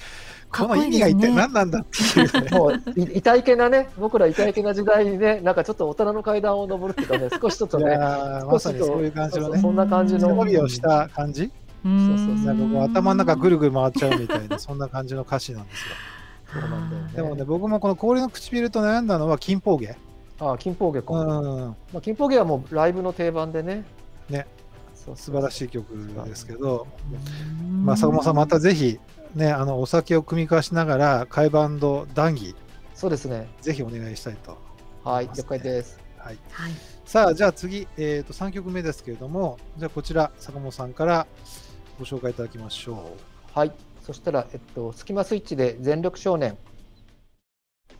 [0.51, 2.43] この意味が一体何なんだっていう。
[2.43, 2.49] ね。
[2.51, 9.59] もうい痛いけなね、僕ら痛いけな時代にね、なんかちょっと大人の階段を登るっていうかね、少しちょっといね、まさにそういう感じのね。
[9.59, 10.21] そんな感じの。
[10.21, 11.51] 背伸びをした感じ、
[11.85, 12.45] うんそうそう。
[12.45, 16.61] なんかこう頭の中ぐるぐる回っちゃうみたいな、そんな感じの歌詞なんですよ。
[16.61, 17.13] そうなんだよね。
[17.15, 19.95] でもね、僕もこの氷の唇と悩んだのは金峰芸。
[20.39, 21.13] ああ、金峰下か。
[21.13, 23.83] うん、まあ、金峰下はもうライブの定番でね。
[24.29, 24.47] ね。
[24.95, 25.85] そう素晴らしい曲
[26.25, 26.87] ですけど、
[27.61, 27.63] う。
[27.63, 28.99] んまあ、坂本さん、またぜひ、
[29.35, 32.55] ね、あのお酒を組み交わしながら、カイバンド談義、
[32.99, 33.47] そうですね。
[33.61, 34.57] ぜひお願いしたいと。
[35.03, 35.99] はい、ますね了解です。
[36.17, 36.71] はい、はい。
[37.05, 41.25] さあ、じゃあ次、えー、と3曲目ですけれども、じゃあこちら、坂本さんから
[41.97, 43.15] ご紹介いただきましょ
[43.55, 43.57] う。
[43.57, 43.71] はい。
[44.01, 46.57] そしたら、えっと、スキマスイッチで全力少年。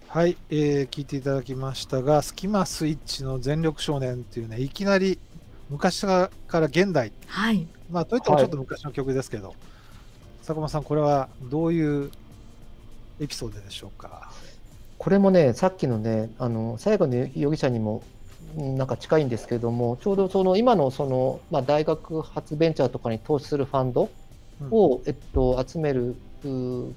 [0.08, 5.18] はい、えー聞いていただきましたが、スキマスイッチの全力少年っていうね、いきなり
[5.70, 7.68] 昔から現代、はい。
[7.90, 9.56] まあ、といってもちょっと昔の曲ですけど、
[10.50, 12.10] 坂本さん、これはどういう
[13.20, 14.32] エピソードでしょうか？
[14.98, 18.02] これもね、さっきのね、あの最後の容疑者にも
[18.58, 24.10] うんなんか近いんですけれども、ちょうどその今のその、まあ、大学発ベンチャーとかに投資するファンド
[24.72, 26.16] を、えっと、集める、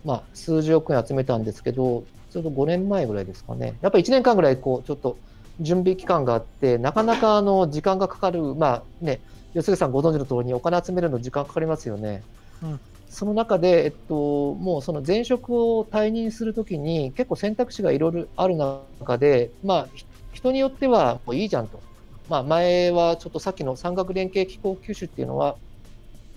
[0.03, 5.19] まあ、数十億円集めたんですけど、ちょうど5年前ぐらいですかね、やっぱり1年間ぐらいこうちょっと
[5.61, 9.21] 準備期間があって、なかなかあの時間がかかる、まあね、
[9.53, 12.23] 吉杉さんご存知の通りにお金集めるの時間かかりますよね。
[12.63, 12.81] うん
[13.13, 21.81] その中で、えっと、もうその前職を退任するときに、結構選択肢がいろいろある中で、まあ、ひ人によってはもういいじゃんと。
[22.31, 25.57] まあ、前はちょっとさっきの産学連携機構九州っていうのは、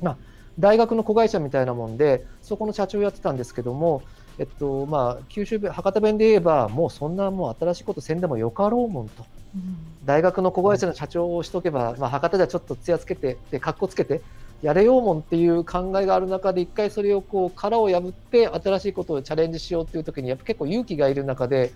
[0.02, 0.18] まあ、
[0.60, 4.04] 大学の子会社みたいなもんで、そこの社長をやってたんですけども、
[4.38, 9.26] えっとまあ、九州弁、博多弁で言えば、もうそんなもう新しいことせんでもよかろうもんと。
[9.56, 9.62] うん
[10.06, 14.22] 大学の子会社の社長をしとけば、まあ、博多ではちょっとつやつけて、で、かっこつけて、
[14.62, 21.74] やれようもんっていう考えがある中で、一回それをこう殻を破って、新しいことをチャレンジしようっていう時に、やっぱ結構勇気がいる中で、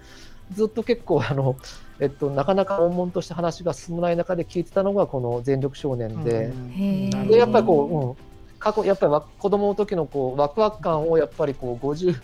[0.54, 1.56] ずっと結構あの、
[2.00, 6.52] えっと、なかなか悶々とした話が進まない中で聞いてたのが、この全力少年で。
[7.30, 12.20] でやっぱりこう、うん、過去やっぱりわ子供の時のこうワクワク感をやっぱりこう50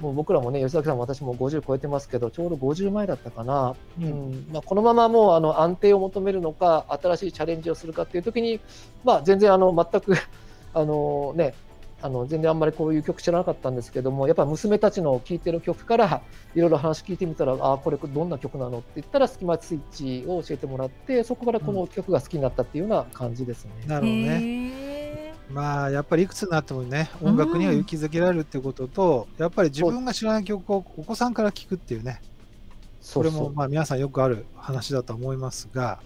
[0.00, 8.60] もう僕らもね吉崎さんも私も50超えてますけどちょうど50前だったかな、ううんんまあ、このままもうあの安定を求めるのか新しいチャレンジをするかっていう時に、
[9.04, 10.14] まあ、全然あの全く
[10.72, 11.54] あのね
[12.02, 16.22] あの全然あんまりこういう曲知らなかったんですけどもやっぱ娘たちの聴いてる曲から
[16.54, 23.72] いろいろ話聞いてみたらあこれどんな曲なのって言ったらスキマスイッチを教えてもらってそこからこの曲が好きになったっていうような感じですね。
[23.86, 24.89] なるほどね。
[25.50, 32.20] へまあやっぱりいくつになってもね音楽には勇気づけられるっていうことと、やっぱり自分が知らない曲をお子さんから聴くっていうね。
[33.00, 36.00] そこれもまあ皆さんよくある話だと思いますが。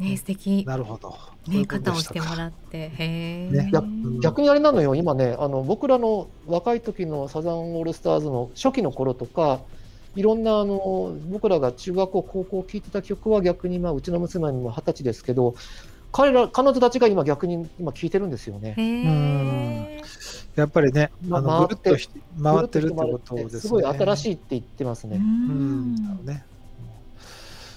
[0.00, 0.64] ーね素敵。
[0.66, 1.16] なるほど。
[1.46, 2.78] ね肩を押してもっらって。
[2.78, 3.70] へえ、ね。
[3.72, 3.82] や
[4.20, 9.60] 逆にあれなのよ、今ね、あの僕らの若い時のサザンオールスターズの初期の頃とか、
[10.16, 15.54] いろんなあの僕らが中学校、高校聴いてた曲は逆に、まあ、うちの娘にも二十歳ですけど、
[16.12, 20.02] 彼ら彼女たちが今、逆に今聴いてるんですよね。
[20.56, 22.08] やっぱりね、まあのぐるっとひ
[22.42, 23.60] 回ってるってことですね。
[23.60, 25.16] すごい新しいって言ってますうね。
[25.16, 25.94] うん
[26.24, 26.44] ね。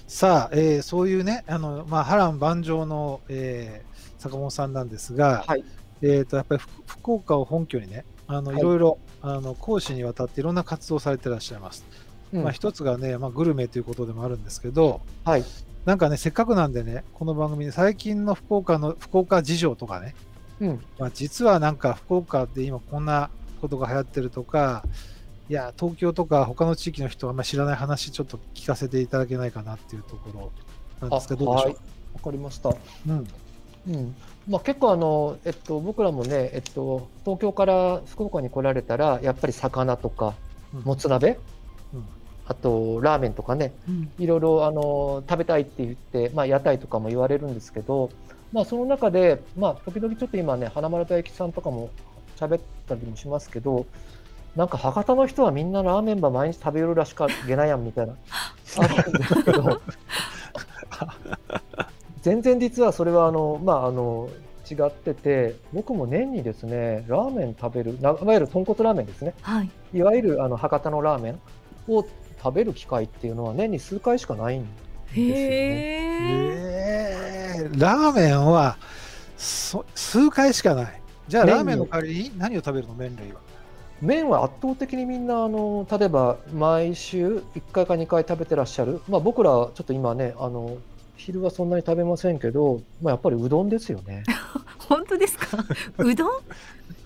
[0.06, 3.94] さあ、えーそういうね、あのまあ、波乱万丈の、えー
[4.24, 5.64] 坂本さんなんですが、はい
[6.00, 11.84] えー、とやっぱり福福岡を本拠にね、あのはいいろいろあの講師にわたっていろんな活動をされてらっしゃいます。
[12.32, 15.44] うんまあ、一つがね、まあ、グルメということでもあるんですけど、はい
[15.84, 20.14] なんかね、せっかくなんでね、この番組で最近の福岡の福岡事情とかね、
[20.60, 20.84] うん。
[20.98, 23.28] まあ、実はなんか福岡で今こんな
[23.60, 24.82] ことが流行ってるとか、
[25.50, 30.52] いや、東京とか他の地域の人はあんまり知らない話、ちょっと聞かせていただけないかなっていうところ
[31.02, 31.76] なんですけど、どうでしょはい、
[32.14, 32.70] わかりました。
[32.70, 32.76] う。
[33.06, 33.28] うん。
[33.88, 34.14] うん。
[34.48, 40.32] まあ、結構あの、えっと、僕らもね、えっと、東京から福岡に来られたら、やっぱり魚とか、
[40.74, 40.80] うん。
[40.80, 41.53] もつ鍋、うん
[42.46, 44.12] あとラーメンとかね、うん。
[44.18, 48.10] いろいろあの食べたいって言って、まあ、屋台とかも言われるんですけど、
[48.52, 51.90] まあ、その中で、まあ、時々ちょっと今ね、花丸大吉さんとかも
[52.36, 53.86] 喋ったりもしますけど、
[54.56, 58.14] なんか博多の人はみんなラーメンば毎日食べよるらしかげないやんみたいな、
[58.78, 59.80] あるんですけど、
[62.22, 64.28] 全然実はそれはあの、まあ、あの
[64.70, 69.70] 違ってて、僕も年にですね、ラーメン食べる、ないわゆる豚骨ラーメンですね、はい。
[69.92, 71.40] いわゆるあの博多のラーメン
[71.88, 72.06] を
[72.44, 74.68] 食べる機会っていうのは年に数回しかないんで
[75.14, 75.32] すよね。
[75.32, 77.16] へえ
[77.56, 78.76] えーラーメンは
[79.38, 81.00] そ数回しかない。
[81.28, 83.40] じゃあ、ラーメンの代わりに何を食べるの、麺類は？
[84.02, 90.76] 麺は圧倒的にみんなあの例えば毎週1回か2回食べてらっしゃる、まあ、僕らちょっと今ねあの
[91.16, 94.24] 昼はそんなに食べませんけど、まあ、やっぱりうどんですよね。
[94.88, 95.56] 本当ですか？
[95.98, 96.28] うどん？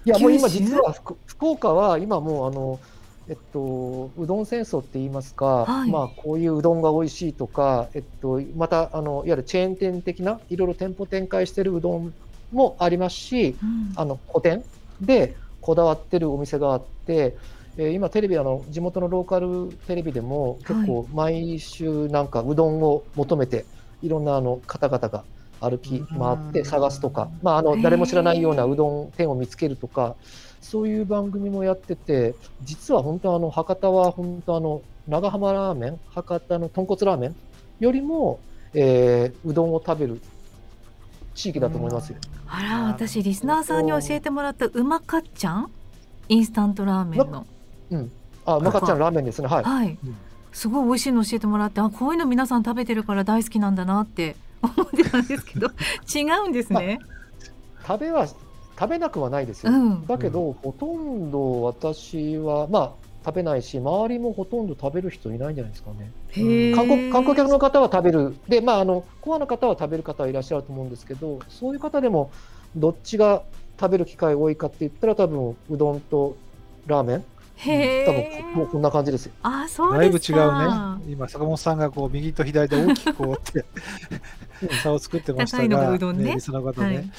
[0.05, 2.81] いやもう今実は福福岡は今もうあの
[3.29, 5.91] えっとうどん戦争って言いますか、はい。
[5.91, 12.15] まあこういううどんが美味しいとか、えっとまたあのいわゆるチェーン店的ないろいろ店舗展開してるうどん
[12.51, 13.93] もありますし、うん。
[13.95, 14.65] あの個店
[15.01, 17.39] でこだわってるお店があって、
[17.77, 23.69] えー今テレビあの地元のローカルテレビでも結構毎週なんかうどんを求めて
[24.01, 25.27] いろんなあの方々が
[25.61, 30.19] 歩き回って探すとか、まあ、あの誰も知らないようなうどん店を見つけるとか
[30.61, 37.37] そういう番組もやってて実は本当あの博多は本当あの長浜ラーメン博多の豚骨ラーメン
[37.81, 38.41] よりも、
[38.75, 40.21] えーうどんを食べる
[41.35, 42.19] 地域だと思いますよ。
[42.49, 45.71] あら私リスナーさんに教えてもらったうまかっちゃん？
[46.29, 47.47] インスタントラーメンの。
[47.91, 48.11] うん、
[48.45, 49.47] あうまかっちゃんラーメンですね。
[49.49, 49.65] はい。
[49.65, 49.99] はい。
[50.05, 50.17] うん。
[50.53, 55.69] すごい美味しいの教えてもらってあこういうの皆さん食べてるから大好きなんだなって思ってたんですけど。
[56.13, 56.99] 違うんですね。
[57.87, 58.27] 食べは
[58.79, 60.07] 食べなくはないですよ、うん。
[60.07, 62.91] だけど、ほとんど私はまあ
[63.25, 66.11] 食べないし周りもほとんど食べる人いないんじゃないですかね。
[66.75, 68.37] 観光観光客の方は食べる。
[68.49, 72.31] でまああのコアの方は食べる方はいらっしゃると思うんですけどそういう方でも
[72.77, 73.43] どっちが
[73.81, 76.37] 食べる機会多いかって言ったら多分うどんと
[76.87, 77.25] ラーメン。
[77.61, 79.33] へ多え分もうこんな感じですよ。
[79.43, 81.05] あそうだいぶ違うね。
[81.09, 83.65] 今、坂本さんがこう右と左で大きくこうって
[84.81, 86.35] 差を作ってました高いのがが、うどんね。
[86.37, 87.11] リスナーの方ね、はい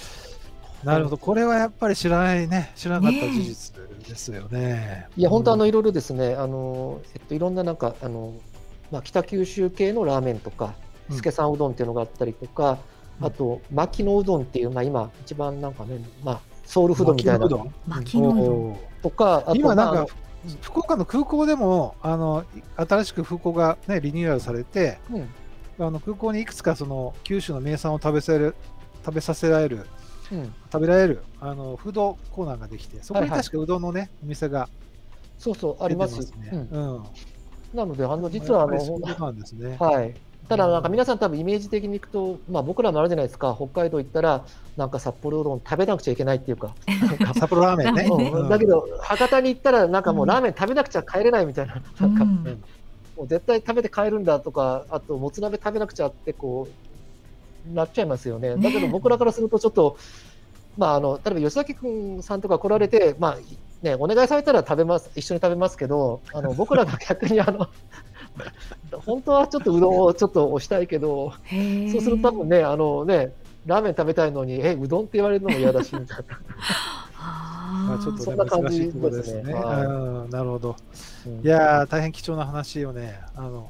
[0.84, 3.76] なるほど、これはやっぱり知らないね、知らなかった事実
[4.08, 5.08] ですよね。
[5.18, 6.36] いや本当あのうんいろいろですね。
[6.36, 8.34] あの、えっと、いろんななんかあの、
[8.92, 10.74] まあ、北九州系のラーメンとか
[11.10, 11.16] うん。
[11.18, 12.78] 助さんうどんっていうのがあったりとか、
[13.20, 13.28] うん。
[13.28, 17.48] あと牧野うどんっていう、まあ、今一番なんかね、まあ、ソウルフードみたいな。
[17.88, 20.14] 巻きのうどんとかあと今なんまあか、
[20.62, 25.30] 福岡の空港でもあの新しく空港が、ね、リニューアルされてうん。
[25.82, 28.56] あの空港にいくつかその九州の名産を食べさせる
[29.06, 29.86] 食べさせられる
[30.32, 33.30] うん、食べられるあのフードコーナーができてそこにはい。
[33.32, 34.70] はい確かうどんのね、お店が
[35.40, 36.34] そうそうあります。
[36.52, 36.60] うん。
[36.70, 37.04] うん。
[37.74, 39.78] なのであの実はあのそうなんですね。
[39.80, 40.14] はい。
[40.48, 43.56] ただなんか皆さん多分イメージ的にいくと、まあ、僕らもあるじゃないですか。
[43.56, 46.76] 北海道行ったらなんか札幌うどん食べなくちゃいけないっていうか
[47.36, 48.08] 札幌ラーメンね。
[48.10, 48.50] うん。
[48.50, 50.28] だけど博多に行ったらなんかもううん。
[50.28, 51.84] ラーメン食べなくちゃ帰れないみたいな,、なん
[52.16, 52.64] かうん。
[53.16, 56.89] もう絶対食べて帰るんだとか、あともつ鍋食べなくちゃってこう
[57.74, 58.56] なっちゃいますよね。
[58.56, 59.98] だけど僕らからするとちょっと、
[60.78, 63.38] まああの例えば吉崎君さんとか来られて、まあ
[63.82, 67.68] ねお願いされたら食べます一緒に食べますけど、あの僕らが 逆にあの
[69.06, 71.34] 本当はちょっとうどんをちょっと押したいけど、
[71.92, 73.34] そうすると多分ねあのね
[73.66, 76.40] ラーメン食べたいのにえうどんって言われるのも嫌だしみたいな。
[77.20, 79.44] まあちょっとねそんな感じ難しいところですね。
[79.44, 79.90] ですねはいう
[80.28, 80.76] んなるほど。
[81.28, 83.70] うんいやー、大変貴重な話をね、あの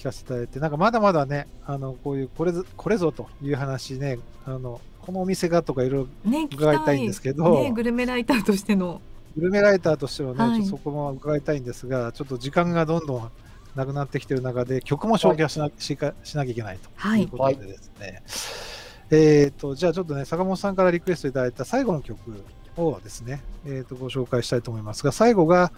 [0.00, 9.02] 聞かせていただいて、なんかまだまだね、あのこういうこれぞこれぞという話ね、あのこのお店がとかいろいろ伺いたいんですけどねグルメライターとしての。
[9.36, 10.62] グルメライターとしてはね、はい。
[10.62, 13.30] ちょっとそこも伺いたいんですが、ちょっと時間がどんどん
[13.76, 17.22] なくなってきている中で、曲も紹介しな,、しかしなきゃいけないとはい。
[17.22, 18.22] いうことでですね、
[19.10, 22.18] えー、とじゃあちょっとね、坂本さんからリクエストいただいた最後の曲
[22.76, 25.70] をですね、えー、とご紹介したいと思いますが、最後が、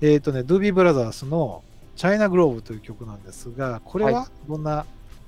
[0.00, 1.62] えーとね、ドゥービーブラザーズの
[1.96, 4.84] チャイナグローブという曲なんですが、これははどんな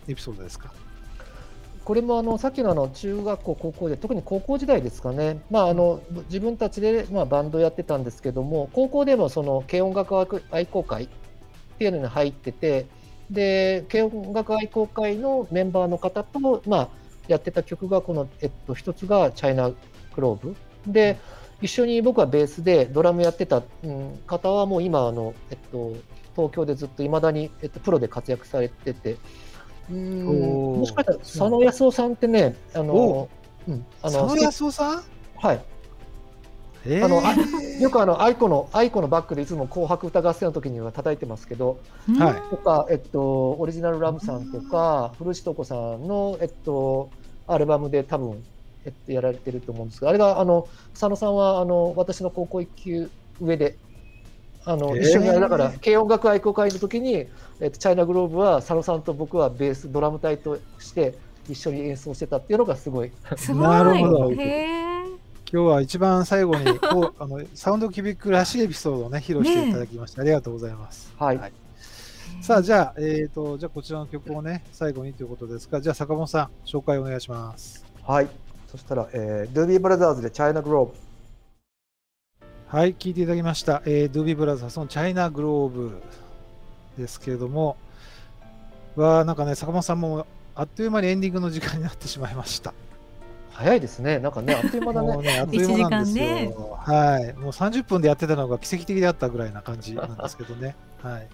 [0.07, 0.73] エピソードですか、
[1.85, 11.09] これもあのさっきのあの中学校、高校で、特に高校時代ですかね、まあ、あの自分たちでまあバンドやってたんですけども、高校でもその軽音楽愛好会っ
[11.79, 12.87] ていうのに入ってて、
[13.31, 16.89] で軽音楽愛好会のメンバーの方と、まあ、
[17.29, 19.77] やってた曲が、この、えっと、一つがチャイナグ
[20.17, 20.57] ローブ。
[20.87, 21.19] で
[21.61, 25.93] 一緒に僕はベースでドラムやってた、うん、方はもう今あの、えっと、
[26.39, 29.17] 東京でずっといまだに、えっと、プロで活躍されてて、
[29.91, 33.29] もしかしたら佐野康夫さんってね、あのお、
[33.67, 33.73] う。
[33.73, 35.03] ん、あ佐野康夫さん？
[35.37, 35.61] はい、
[36.87, 37.05] えー。
[37.05, 37.35] あのあ
[37.81, 41.81] よくあの愛子の愛子のバックでいつも紅白歌合戦の時には叩いてますけど、
[42.19, 42.51] はい。
[42.51, 47.11] とか、えっと、オリジナルラブさんとか、古市子さんの、えっと、
[47.47, 48.45] アルバムで多分、
[48.85, 53.77] えっと、やられてると思うんですが、あれが、あの、佐野さんは、あの、私の高校1級上で、
[54.69, 57.27] あの、一緒に、だから、軽音楽愛好会の時に、
[57.61, 61.15] えっと、チャイナグローブは、佐野さんと僕はベース、ドラム隊として、
[61.49, 63.63] 一緒に演奏してたっていうのがすごい、すごい。
[63.63, 64.33] なるほど。
[65.51, 71.11] 今日は一番最後に こうあのサウンドキュビックらしいエピソードをね披露していただきまして、ありがとうございます。
[71.19, 71.41] はい。
[72.43, 77.83] さあじゃあ、えー、とじゃあこちらの曲をね最後にということですがじゃあ坂本さん紹介お願いします。
[78.03, 78.29] はい。
[78.71, 81.08] そしたら、えー、ドゥービーブラザーズでチャイナグローブ。
[82.71, 86.03] はい聞いていただきました、えー、ドゥービーブラザーズのチャイナグローブ
[86.99, 87.79] ですけれども
[88.95, 92.75] わあなんかね坂本さんもあっという間にエンディングの時間になってしまいました。
[93.53, 94.19] 早いですね。
[94.19, 95.07] なんかね、あっという間だね。
[95.15, 96.79] もうね、あっという間なんですよ。
[96.81, 97.33] はい。
[97.35, 100.75] もう30分でやってたのが奇跡的であったぐらいな感じ なんですけどね。
[101.01, 101.29] はい。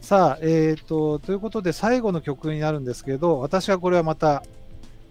[0.00, 4.42] さあ、えっ、と、ということで最後の曲になるんですけど、私はこれはまた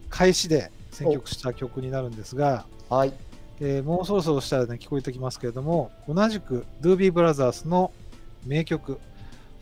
[0.09, 3.13] 開始で選曲した曲になるんですが、はい。
[3.61, 7.91] えーもうそろそろしたらね、聞こえてきますけれども、同じく Doobie Brothers の
[8.45, 8.99] 名曲、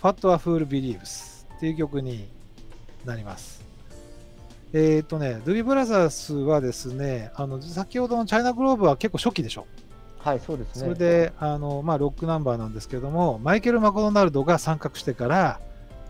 [0.01, 2.27] Fat a Fool Believes っていう曲に
[3.05, 3.65] なります。
[4.73, 9.65] えっ、とね、Doobie Brothers はですね、あの先ほどのチャイナグローブは結構初期でしょ。
[10.19, 10.81] はい、そうですね。
[10.81, 15.59] それで、あのまあ、ロックナンバーなんですけども、マイケル・マクドナルドが参画してから、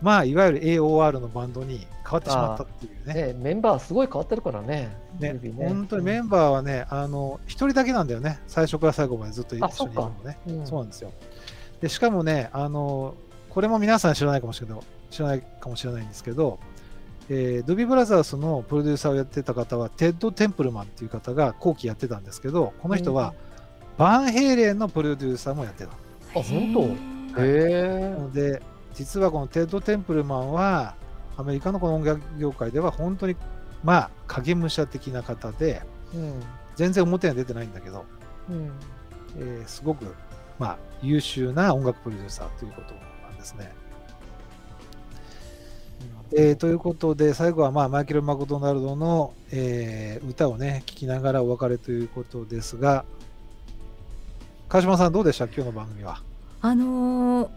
[0.00, 3.14] まあ、いわゆる AOR のバンドに変わってしまったっていうね。
[3.32, 4.96] ね、メンバーすごい変わってるからね。
[5.18, 10.38] ね指本当にメンバーはね、あの一人だけなんだよね、最初から最後までずっと一緒にいるのね。
[10.46, 11.12] うんそうなんですよ。
[11.80, 13.14] で、しかもね、あの、
[13.50, 14.80] これも皆さん知らないかもしれない
[15.10, 16.58] 知らないかもしれないんですけど、
[17.28, 23.34] えードゥビーブラザーズのプロデューサーをやってた方は、テッド・テンプルマンっていう方が後期やってたんですけど、この人は、
[23.96, 25.90] バンヘイレンのプロデューサーもやってた。
[25.90, 26.72] あ、本
[27.34, 27.42] 当？
[27.42, 28.10] へえ。
[28.10, 28.62] なので、
[28.98, 30.96] 実はこのテッド・テンプルマンは、
[31.36, 33.36] アメリカのこの音楽業界では本当に、
[33.84, 35.82] まあ、影武者的な方で、
[36.12, 36.42] うん。
[36.74, 38.04] 全然表には出てないんだけど、
[38.50, 38.72] うん。
[39.38, 40.04] えーすごく、
[40.58, 43.72] まあ、優秀な音楽プロデューサーということなんですね。
[46.36, 53.04] えーということで、最後は、まあ、マイケル・マクドナルドの、えー歌をね、聴きながらお別れということですが、
[54.68, 55.44] 川島さん、どうでした？
[55.44, 56.20] 今日の番組は。
[56.62, 57.48] あのー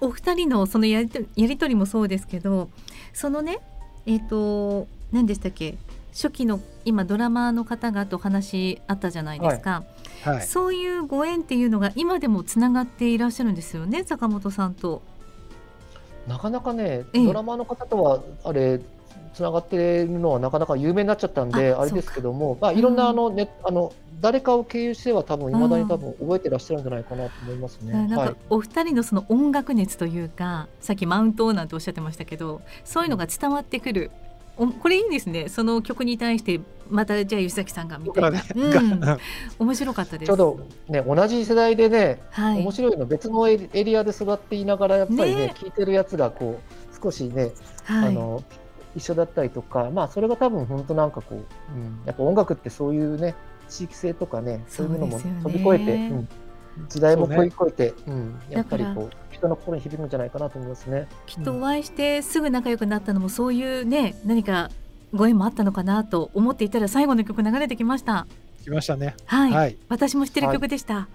[0.00, 2.68] お二人のそのやりとやり取りもそうですけど
[3.12, 3.58] そのね
[4.06, 5.76] えっ、と何でしたっけ
[6.12, 9.84] 初期の今ドラマーの方がと話あったじゃないですか、
[10.24, 10.42] はい。
[10.42, 15.02] そういうご縁っていうのが今でもつながっていらっしゃるんですよね坂本さんと。
[16.26, 17.24] なかなかね、ええ。
[17.24, 18.80] ドラマーの方とはあれ
[19.32, 27.92] つながってるのはなかなか有名になっちゃったんでああれですけども、まあいろんなあのね、あの誰かを経由しては多分未だに多分覚えてらっしゃるんじゃないかなと思いますね。
[27.92, 28.28] なんはい。
[28.30, 28.36] か。
[28.50, 34.10] お二人のその音楽熱というかさっきマウントなんておっしゃってましたけどそういうのが伝わってくる、
[34.58, 35.48] おこれいいんですね。
[35.48, 36.60] その曲に対して
[36.90, 39.18] またじゃあ吉崎さんがみたいな、うん、が
[39.58, 40.28] 面白かったです。
[40.28, 42.58] ちょうどね同じ世代でね、はい。
[42.58, 45.54] 面白いの別のエリアで育っていながらやっぱりねね。
[45.54, 47.52] 聞いてるやつがこう少しね、
[47.84, 48.42] はい、あの
[48.96, 51.40] 一緒だったりとか、まあそれが多分本当なんかこう、う
[51.78, 53.36] ん、やっぱ音楽ってそういうね
[53.68, 56.28] 地域性とかねそういうものも飛び越えて、うん、
[56.88, 61.08] 時代も飛び越えて、うん、やっぱりこう人の心に響くんじゃないかなと思いますね。
[61.26, 64.70] きっとお会いしてすぐ仲良くなったのもそういうね何か
[65.14, 68.26] ご縁もあったのかなと思っていたら最後の曲流れてきました。
[68.64, 69.14] 来ましたね。
[69.24, 69.76] はい、はい。
[69.88, 71.08] 私も知ってる曲でした。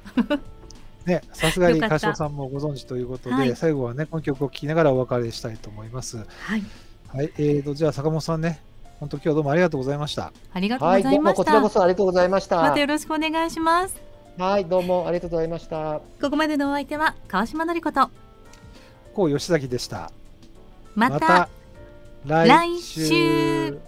[1.06, 6.18] ね、さすがによかった川島さんもご存知ということで、はい最後はね、この曲を聴きながらお別れしたいと思います。
[6.18, 6.24] は
[6.56, 6.64] い、
[7.10, 7.32] はい。
[7.38, 8.62] えーと、じゃあ坂本さんね、
[9.00, 10.32] 本当今日はどうもありがとうございました。
[10.54, 11.42] ありがとうございうました。
[11.42, 12.62] もこちらこそありがとうございました。
[12.62, 14.02] またよろしくお願いします。
[14.38, 16.02] はい、どうもありがとうございました。
[16.22, 18.10] ここまでのお相手は川島のりこと。
[19.14, 20.12] こう吉崎でした。
[20.96, 21.50] また
[22.26, 23.80] 来来週